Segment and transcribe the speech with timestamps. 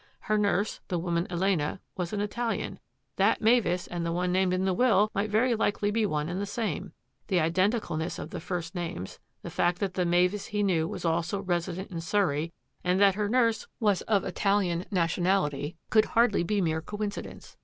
[0.21, 2.79] Her nurse, the woman Elena, was an Italian;
[3.17, 6.41] that Mavis and the one named in the will might very likely be one and
[6.41, 6.93] the same;
[7.27, 11.39] the identicalness of the first names, the fact that the Mavis he knew was also
[11.39, 12.51] resident in Surrey
[12.83, 15.91] and that her nurse was of Italian nation 188 THAT AFFAIR AT THE MANOR ality
[15.91, 17.57] could hardly be mere coincidence.